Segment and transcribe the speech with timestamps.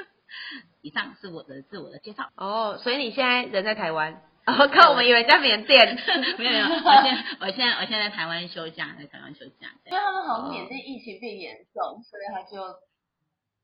[0.90, 2.30] 以上是我的自我的介绍。
[2.34, 4.20] 哦，所以你现在人在台湾？
[4.44, 5.96] 哦，靠，我们以为在缅甸。
[6.36, 9.68] 没有没有，我现在我现在我现在在台湾休假，在台湾休假。
[9.86, 12.60] 因为他们好像缅甸疫情变严重，所以他就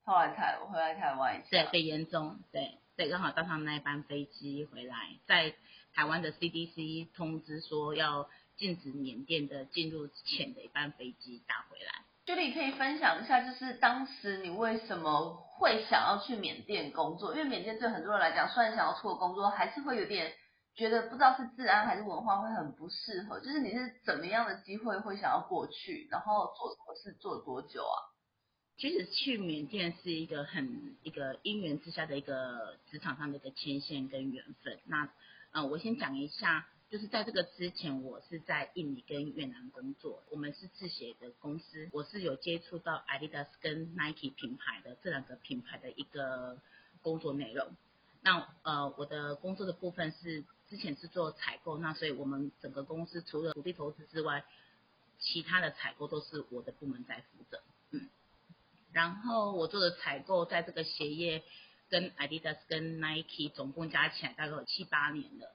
[0.04, 1.48] 后来台回来台湾一下。
[1.50, 4.94] 对，被严重，对对，刚好搭上那一班飞机回来，
[5.26, 5.52] 在
[5.94, 12.05] 台湾的 CDC 通知说要禁止缅甸的进入前的一班飞机打回来。
[12.26, 17.36] 就你可以分享一下，就是当时你为什么会想要去缅甸工作？
[17.36, 20.32] 因为缅甸对很多人来讲，虽然想要出国工作，还是会有点
[20.74, 23.38] 觉得不知道是治安还是文化会很不适合。
[23.38, 27.96] 就是你是怎么样的机会会想要过去，然后做什么事做多久啊？
[28.76, 34.80] 其实去缅甸是一个很一个因缘之下的一个职场上的一个牵线跟缘分。
[34.84, 35.08] 那
[35.52, 46.60] 呃，我先讲一下，就是在这个之前，我是在印尼跟越南工作，我们是制鞋的公司，我是有接触到 Adidas 跟 Nike 品牌的这两个品牌的一个
[47.02, 47.72] 工作内容。
[48.22, 54.44] 那呃，我的工作的部分是之前是做采购，那所以我们整个公司除了土地投资之外，
[55.18, 57.60] 其他的采购都是我的部门在负责。
[57.90, 58.08] 嗯。
[58.92, 61.42] 然后我做的采购，在这个鞋业
[61.88, 65.52] 跟 Adidas 跟 Nike 总共加起来大概有七八年了。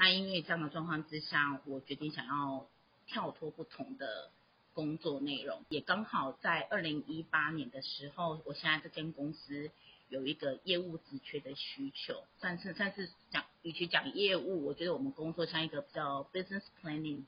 [0.00, 2.66] 那因为这样的状况之下，我决定想要
[3.06, 4.30] 跳脱不同的
[4.72, 9.70] 工作内容，也刚好在二零一八年的时候，我现在这间公司
[10.08, 17.24] 有一个业务职缺的需求，算是算是讲，与其讲业务，我觉得我们工作像一个比较 business planning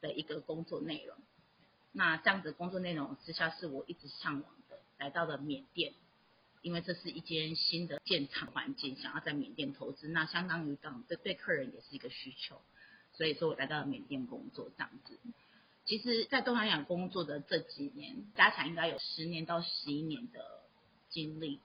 [0.00, 1.16] 的一个工作内容。
[1.90, 4.78] 那这样子的工作内容之下，是我一直向往的。
[4.98, 5.92] 来到了缅甸，
[6.64, 12.58] 因为这是一间新的建厂环境，想要在缅甸投资，那相当于港对对客人也是一个需求，
[13.12, 15.18] 所以说我来到了缅甸工作这样子。
[15.84, 20.40] 其实，在东南亚工作的这几年，加起来应该有十年到十一年的
[21.10, 21.60] 经历。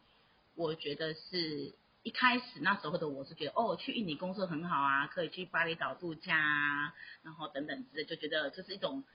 [0.55, 1.73] 我觉得是
[2.03, 6.93] 一开始那时候的我是觉得，哦，去印尼工作很好啊，可以去巴厘岛度假啊，
[7.23, 9.05] 然后等等之类，就觉得这是一种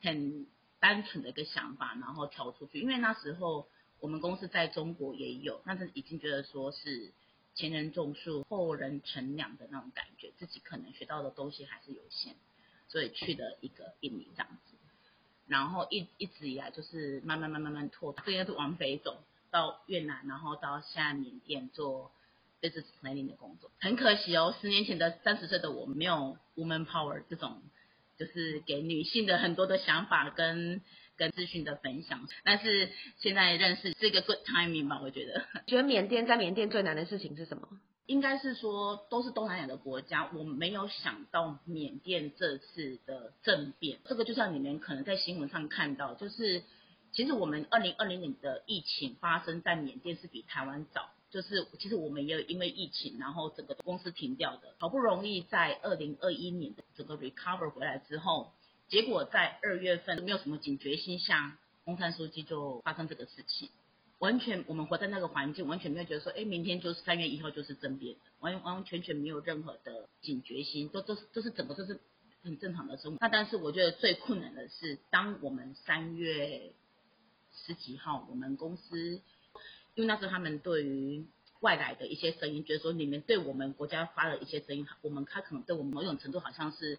[0.00, 0.46] 很
[0.78, 2.78] 单纯的一个想法，然后跳出去。
[2.78, 3.66] 因为那时候
[4.00, 7.12] 我们公司在中国也有，但是已经觉得说是
[7.54, 12.34] 前人种树，后人乘凉的那种感觉，自己可能学到的东西还是有限，
[12.88, 14.76] 所以去了一个印尼这样子。
[15.46, 22.10] 然后一一直以来就是慢慢慢慢慢拓，这应该是往北走到越南，然后到现在缅甸做
[22.60, 23.70] business planning 的工作。
[23.80, 27.62] 很可惜哦，十年前的三十岁的我没有 woman power 这种。
[28.16, 30.80] 就是给女性的很多的想法跟
[31.16, 35.44] 跟资讯的分享，但是现在认识是一个 good timing 吧，我觉得。
[35.66, 37.68] 觉得缅甸在缅甸最难的事情是什么？
[38.06, 46.62] 应该是说都是东南亚的国家，我没有想到缅甸这次的政变，这个就像你们可能在新闻上看到，就是
[47.12, 51.10] 其实我们二零二零年的疫情发生在缅甸是比台湾早。
[51.30, 58.52] 就是其实我们也有因为疫情，然后整个公司停掉的，好不容易在二零二一年的整个 recover 回来之后，
[58.88, 63.68] 结果在二月份没有什么警觉心下，翁山书记就发生这个事情，
[64.18, 72.00] 完全我们活在那个环境，完全没有觉得说，哎，明天就是三月一号就是政变，完完完全全没有任何的警觉心，都都是都是整个都是
[72.42, 73.18] 很正常的生活。
[73.20, 76.72] 那但是我觉得最困难的是，当我们三月
[77.66, 79.20] 十几号，我们公司。
[79.96, 81.24] 因为那时候他们对于
[81.60, 86.98] 外来的一些声音，觉得说你们对我们国家发了一些声音，我们他可能对我们某种程度好像是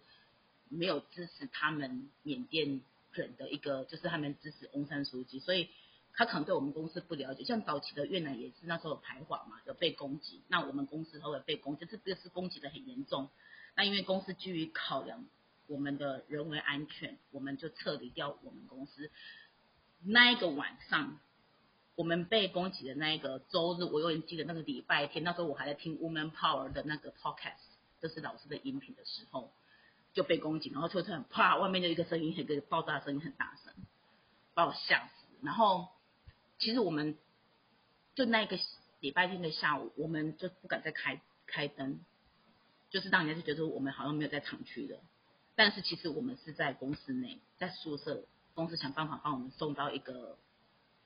[0.70, 2.82] 没有支持他们缅甸
[3.12, 5.70] 人的一个，就是他们支持翁山书记，所以
[6.14, 7.44] 他可能对我们公司不了解。
[7.44, 13.30] 像早期的越南也是那时候有排华嘛，有被攻击，那我们公司都会被攻击，这这是攻击的很严重。
[13.76, 15.26] 那因为公司基于考量
[15.68, 19.12] 我们的人为安全，我们就撤离掉我们公司。
[20.04, 21.20] 那一个晚上，
[21.96, 27.64] 我们被攻击的那一个周日，我永远记得那个礼拜天，那时候我还在听 Woman Power 的那个 podcast，
[28.02, 29.52] 就是老师的音频的时候，
[30.16, 33.72] 就被攻击，然后就突然啪，外面就一个声音，一个爆炸声音很大声，
[34.56, 35.12] 把我吓死。
[35.44, 35.90] 然后
[36.58, 37.16] 其实我们
[38.16, 38.58] 就那个
[39.02, 42.00] 礼拜天的下午，我们就不敢再开开灯，
[42.90, 45.00] 就是让人家就觉得我们好像没有在厂区的，
[45.56, 48.24] 但是其实我们是在公司内，在宿舍。
[48.54, 50.38] 公司想办法帮我们送到一个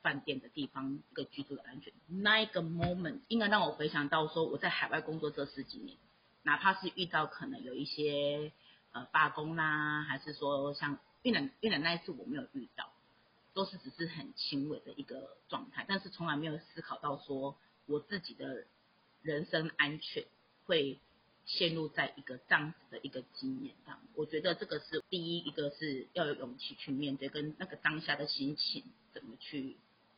[0.04, 1.92] 饭店的地方，一个居住的安全。
[2.08, 5.98] 那一个 moment 应该让我回想到说，我在海外工作这十几年，
[6.44, 8.52] 哪怕是遇到可能有一些
[8.92, 12.92] 呃罢工啦，还是说像越南越南那一次我没有遇到，
[13.54, 18.66] 都是只是很轻微的一个状态，但是从来没有思考到说我自己的
[19.22, 20.26] 人身安全
[20.66, 21.00] 会。
[21.46, 28.84] 陷入在一个这样子的一个经验上，我觉得这个是第一一个是要有勇气去面对，跟那个当下的心情
[29.14, 29.76] 怎么去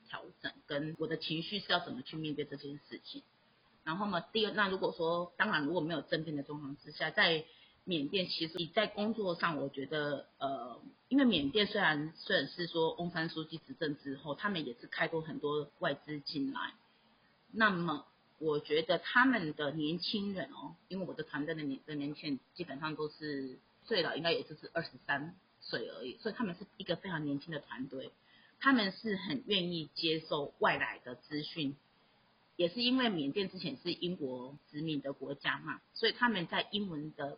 [0.10, 3.24] 调整，跟我的情绪是要怎么去面对这件事情。
[3.86, 7.46] 然后呢，第二，那如果说当然如果没有正面的状况之下，在
[7.84, 10.80] 缅甸其实你在工作上，我觉得呃，
[11.10, 16.74] 因为缅甸虽然虽然是说翁山书记执政之后，他们也是开拓很多外资进来，
[17.52, 18.06] 那么。
[18.44, 28.10] 我觉得他们的年轻人哦，因为我的团队的年的年轻人基本上都是最老应该也就是二十三岁而已，所以他们是一个非常年轻的团队，
[28.60, 31.76] 他们是很愿意接受外来的资讯，
[32.56, 37.38] 也是因为缅甸之前是英国殖民的国家嘛，所以他们在英文的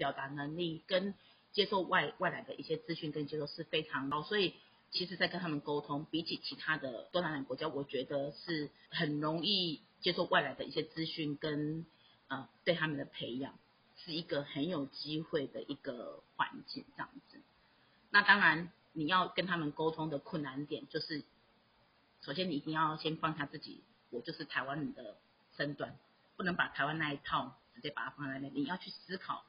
[0.00, 1.14] 表达能力跟
[1.52, 4.54] 接受外外来的一些资讯跟接受是非常高，所以。
[4.92, 11.86] 其实，在跟他们沟通，比起其他的东南亚国家，我觉得是很容易接受外来的一些资讯跟
[12.26, 13.56] 呃对他们的培养，
[13.96, 17.38] 是一个很有机会的一个环境这样子。
[18.10, 21.22] 那当然，你要跟他们沟通的困难点就是，
[22.22, 25.18] 首先你一定要先放下自己，我就是台湾人的
[25.56, 25.96] 身段，
[26.36, 29.44] 不能把台湾那一套直接把它放在那里，你要去思考。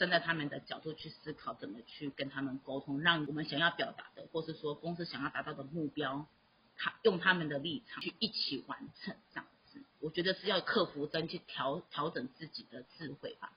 [0.00, 6.26] 站在他们的角度去思考，怎么去跟他们沟通，让我们想要表达的，或是说公司想要达到的目标，
[6.74, 9.84] 他用他们的立场去一起完成这样子。
[9.98, 13.52] 我觉得是要克服跟去调调整自己的智慧吧。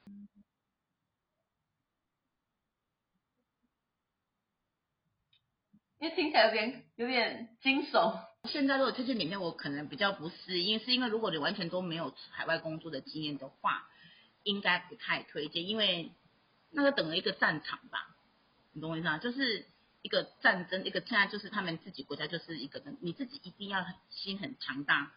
[6.00, 8.20] 因为听起来有点有点惊悚。
[8.50, 13.88] 现在如果推荐缅甸，我可能比较不适应，是因为如果你完全都没有海外工作的经验的话，
[14.44, 16.12] 应该不太推荐，因为。
[16.74, 18.16] 那个等了一个战场吧，
[18.74, 19.18] 你懂我意思吗？
[19.20, 19.66] 就是
[20.02, 25.12] 一个战争，一个现在就是他们自己国家就是一个，你自己一定要心很强大，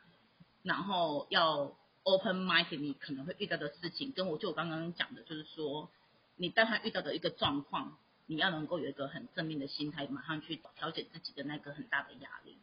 [0.62, 5.90] 然后要 open mind，你可能会遇到的事情，跟我就我刚刚讲的，就是说，
[6.36, 12.58] 你当他遇到的一个状况，你要能够有一个很正面的心态，马上去调节自己的那个很大的压力。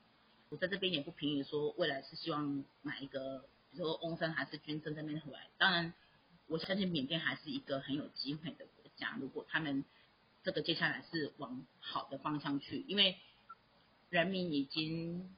[0.49, 3.39] 我在这边也不评语说未来是希望哪一个，
[3.71, 5.93] 比如说翁山还是军政这边回来，当然
[6.47, 8.65] 我相信缅甸还是一个很有机会的。
[8.97, 9.83] 讲，如果他们
[10.43, 13.17] 这个接下来是往好的方向去，因为
[14.09, 15.33] 人民已经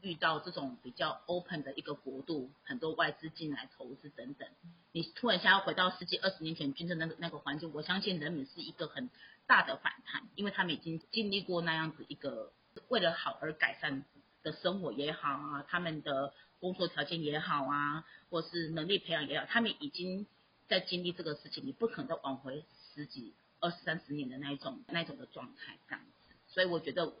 [0.00, 4.48] 遇到这种比较 open 的一个国度，很多外资进来投资等等，
[4.92, 9.10] 你突然想要回到十几二十年前军政那个那个环境，我相信人民是一个很
[9.46, 12.52] 大的反弹，因为他们已经经历过那样子一个
[12.88, 14.04] 为了好而改善
[14.42, 20.26] 的生活也好啊，他们的工作条件也好啊，或是能力培养也好，他们已经。
[20.70, 26.32] 在经历这个事情，你不可能再往回十几、二十三十年的那一种、那一种的状态这样子。
[26.46, 27.12] 所以我觉得，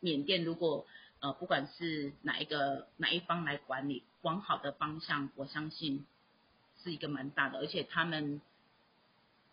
[0.00, 0.86] 缅甸如果
[1.20, 6.04] 呃不管是哪一个哪一方来管理，往好的方向，我相信
[6.84, 7.58] 是一个蛮大的。
[7.58, 8.42] 而且他们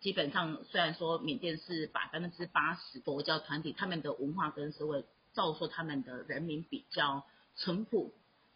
[0.02, 7.26] 基本上虽然说缅甸是百分之八十佛教团体，他们的文化跟社会，照说他们的人民比较
[7.56, 8.12] 淳朴，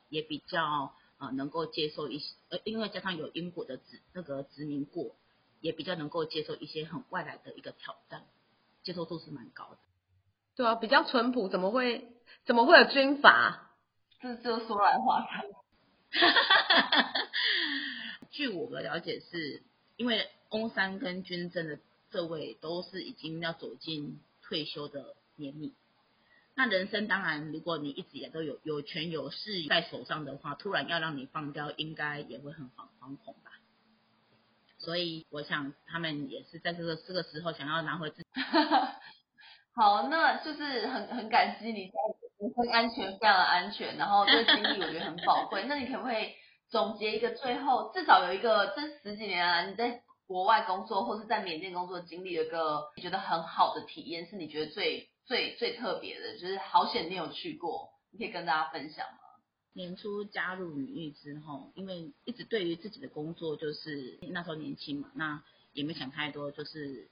[0.10, 0.94] 也比较。
[1.22, 5.16] 啊，能够接受一些，呃，因为加上有英国的殖那个殖民过，
[5.60, 8.26] 也比较能够接受一些很外来的一个挑战，
[8.82, 9.78] 接受度是蛮高的。
[10.56, 12.12] 对啊，比较淳朴，怎么会
[12.46, 13.70] 怎么会有军阀？
[14.20, 15.44] 这就说来话长。
[18.32, 19.62] 据我的了解，是
[19.98, 21.78] 因为翁山跟军政的
[22.10, 25.72] 这位都是已经要走进退休的年龄。
[26.56, 33.52] 那人生当然，如果你一直也都有有权有势在手上的话，突然要让你放掉，应该也会很惶惶恐吧。
[34.78, 38.28] 所以我想他们也是在这个这个时候想要拿回自己。
[39.74, 41.94] 好，那就是很很感激你在
[42.40, 45.64] 人身安全非常的安全，然后这个经历我觉得很宝贵。
[45.70, 46.34] 那你可不可以
[46.70, 59.18] 总结一个最后至少有一个这十几年来你在国外工作或是在缅甸工作经历有一个你觉得很好的体验，是你觉得最最最特别的，就是好险你有去过，你可以跟大家分享吗？
[59.74, 67.08] 年初加入女域之后，因为一直对于自己的工作就是那时候年轻嘛，那也没想太多，就是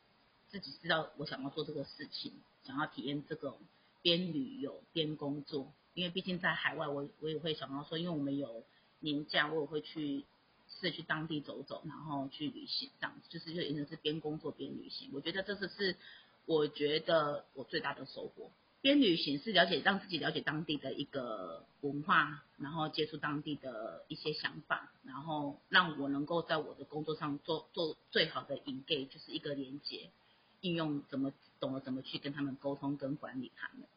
[0.49, 2.33] 自己知道我想要做这个事情，
[2.65, 3.57] 想要体验这种
[4.01, 8.65] 边旅游边工作，因为毕竟在海外，我我也会想到说，因为我们有
[8.99, 10.25] 年假，我也会去
[10.81, 15.95] 是去当地走走，然后去旅行，这样就是就也是边工作边旅行，我觉得这次是
[16.49, 18.49] 我觉得我最大的收获。
[18.81, 30.09] 边旅行是了解让自己了解当地的一个文化，然后接触当地的一些想法，然后让我能够在我的工作上做做最好的 engage，就是一个连接，
[30.61, 33.87] 应用怎么懂得怎么去跟他们沟通跟管理他们。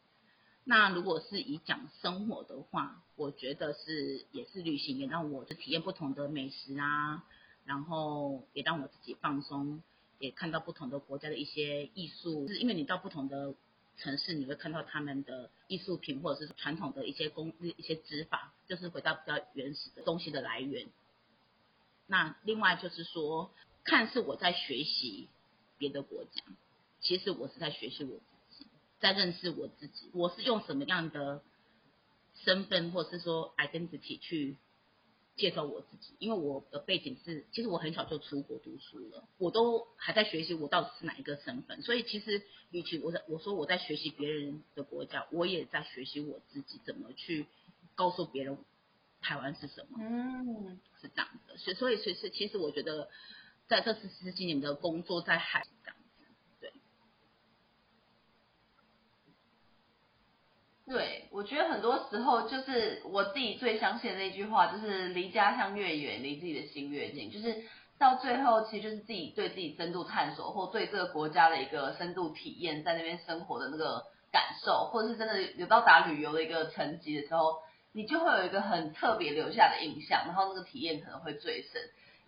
[0.65, 7.25] 那如果是以讲生活的话，我觉得是也是旅行也让我就体验不同的美食啊，
[7.65, 9.83] 然后也让我自己放松，
[10.23, 13.55] 也看到不同的国家的一些艺术，是因为你到不同的。
[13.99, 20.89] 城市你会看到他们的艺术品，或者是传统的一些工一些织法，就是回到比较原始的东西的来源。
[22.07, 23.51] 那另外就是说，
[23.85, 25.29] 看似我在学习
[25.77, 26.43] 别的国家，
[27.03, 28.19] 其实我是在学习我
[28.51, 28.67] 自己，
[28.99, 30.09] 在认识我自己。
[30.15, 31.43] 我是用什么样的
[32.35, 34.57] 身份，或者是说 identity 去。
[35.37, 47.47] 介绍我自己，因为我的背景是，其实我很小就出国读书了，我都还在学习我到底是哪一个身份，所以其实与其我在我说我在学习别人的国家，我也在学习我自己怎么去
[47.95, 48.59] 告诉别人
[49.21, 53.09] 台湾是什么，嗯，是这样的，所以所以其实其实我觉得
[53.69, 55.67] 在这十十几年的工作在海。
[60.93, 67.31] 对，我觉得很多时候就是我自己最相信的那句话，就是离家乡越远，离自己的心越近。
[67.31, 67.63] 就是
[67.99, 77.55] 到最后，其实就是自己对自己深度探索，或对这个国家的一个深度体验，在那边生活的那个感受，或者是真的有到达旅游的一个层级的时候，
[77.95, 81.81] 你就会有一个很特别留下的印象，然后那个体验可能会最深。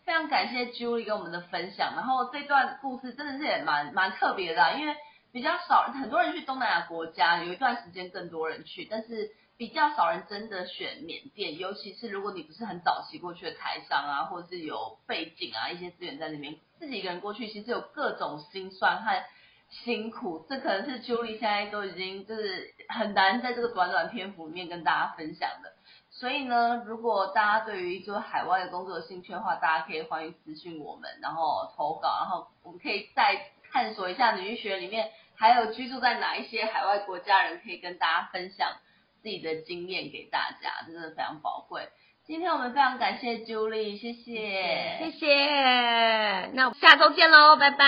[0.07, 4.97] 非常感谢 Julie 跟我们的分享，然后这段故事真的是也蛮蛮特别的，因为。
[5.35, 11.59] 比较少，很多人去东南亚国家，有一段时间更多人去，但是比较少人真的选缅甸。
[11.59, 19.25] 尤其是如果你不是很早期过去的台商啊，或者是有背景啊，一些资源在那边，自己一个人过去，其实有各种心酸和
[19.71, 20.47] 辛苦。
[20.49, 25.73] 这可能是 Julie 现在都已经就是很难在这个短短篇幅里面跟大家分享的。
[26.11, 35.11] 所以呢，如果大家对于做海外的工作有兴趣的话，大家可以欢迎私信我们，然后投稿，然后我们可以再探索一下女医学里面。
[35.37, 38.77] 还有居住在哪一些海外国家人可以跟大家分享
[39.23, 41.89] 自己的经验给大家，真的非常宝贵。
[42.27, 46.47] 今天我们非常感谢 Julie，谢谢，谢谢。
[46.55, 47.85] 那我们下周见喽，拜拜。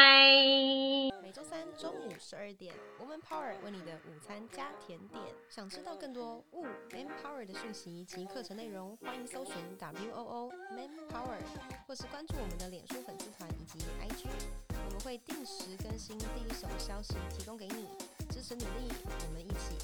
[1.23, 5.19] 每周三中午十二点，Woman Power 为你的午餐加甜点。
[5.49, 11.39] 想知道更多 Wo Man Power 的讯息及课程内容，欢迎搜寻 W O O Man Power，
[11.87, 14.27] 或是关注我们的脸书粉丝团以及 IG，
[14.66, 14.66] 我
[14.97, 17.85] 我会定时更新第一手消息，提供给你
[18.31, 18.91] 支持努力，
[19.29, 19.77] 我们一起。